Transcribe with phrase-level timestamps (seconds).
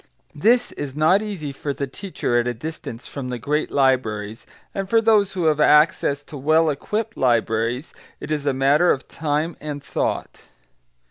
[0.33, 4.89] This is not easy for the teacher at a distance from the great libraries, and
[4.89, 9.55] for those who have access to well equipped libraries it is a matter of time
[9.61, 10.47] and thought.